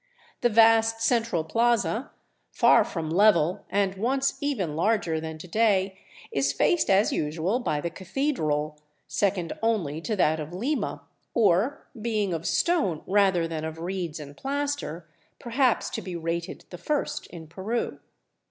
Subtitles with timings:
[0.41, 2.09] The vast central plaza,
[2.49, 5.99] far from level and once even larger than to day,
[6.31, 11.03] is faced as usual by the cathedral, second only to that of Lima,
[11.35, 16.79] or, being of stone rather than of reeds and plaster, perhaps to be rated the
[16.79, 17.99] first in Peru.